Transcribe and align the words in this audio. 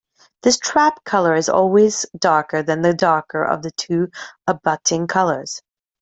This 0.41 0.57
trap 0.57 1.03
color 1.03 1.35
is 1.35 1.47
always 1.47 2.07
darker 2.17 2.63
than 2.63 2.81
the 2.81 2.91
darker 2.95 3.43
of 3.43 3.61
the 3.61 3.69
two 3.69 4.07
abutting 4.47 5.05
colors. 5.05 5.61